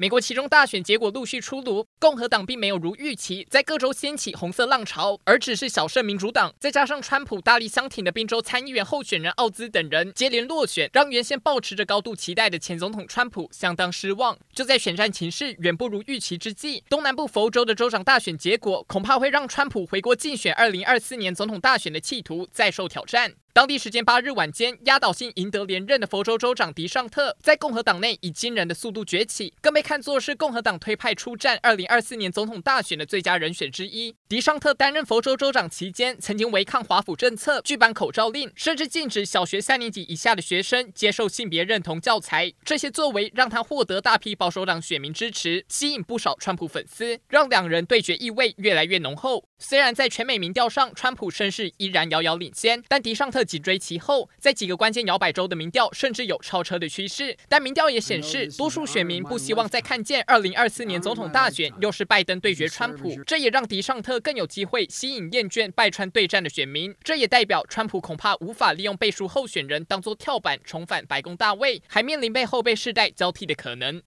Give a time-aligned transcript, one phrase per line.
[0.00, 6.54] 美国其中大选结果陆续出炉，共和党并没有如预期在各州掀起红色浪潮，而只是小胜民主党。
[6.58, 14.38] 再加上川普大力相挺的宾州参议员候选人奥兹等人接连落选，让原先抱持着高度期待的前总统川普相当失望。
[14.54, 23.34] 就在选战情势远不如预期之际，东南部佛州的州长大选结果恐怕会让川普回国竞选二零二四年总统大选的企图再受挑战。
[23.52, 34.14] 当地时间八日晚间，压倒性赢得连任的佛州州长迪尚特，在共和党内以惊人的速度崛起，更被看作是共和党推派出战二零二四年总统大选的最佳人选之一。
[34.28, 42.52] 迪尚特担任佛州州长期间，曾经违抗华府政策，拒颁口罩令，甚至禁止小学三年级以下的学生接受性别认同教材。
[42.64, 49.44] 这些作为让他获得大批保守党选民支持，吸引不少川普粉丝，让两人对决意味越来越浓厚。
[49.58, 57.36] 虽然在全美民调上，川普声势依然遥遥领先，但迪尚特紧追其后，在几个关键摇摆州的民调甚至有超车的趋势。
[57.48, 66.94] 但民调也显示，多数选民不希望再看见2024年总统大选又是拜登对决川普，这也让迪尚特更有机会吸引厌倦拜川对战的选民。
[67.02, 73.98] 这也代表川普恐怕无法利用背书候选人当作跳板重返白宫大位，还面临被后辈世代交替的可能。